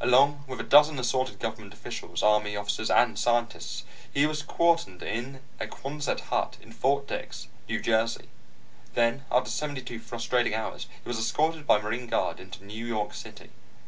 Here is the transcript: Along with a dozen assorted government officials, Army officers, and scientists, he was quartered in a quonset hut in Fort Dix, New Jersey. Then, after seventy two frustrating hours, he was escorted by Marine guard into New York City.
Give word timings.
Along 0.00 0.42
with 0.48 0.58
a 0.58 0.64
dozen 0.64 0.98
assorted 0.98 1.38
government 1.38 1.72
officials, 1.72 2.24
Army 2.24 2.56
officers, 2.56 2.90
and 2.90 3.16
scientists, 3.16 3.84
he 4.12 4.26
was 4.26 4.42
quartered 4.42 5.00
in 5.00 5.42
a 5.60 5.68
quonset 5.68 6.18
hut 6.22 6.56
in 6.60 6.72
Fort 6.72 7.06
Dix, 7.06 7.46
New 7.68 7.78
Jersey. 7.78 8.28
Then, 8.94 9.24
after 9.30 9.48
seventy 9.48 9.82
two 9.82 10.00
frustrating 10.00 10.54
hours, 10.54 10.88
he 11.04 11.08
was 11.08 11.20
escorted 11.20 11.68
by 11.68 11.80
Marine 11.80 12.08
guard 12.08 12.40
into 12.40 12.64
New 12.64 12.84
York 12.84 13.14
City. 13.14 13.50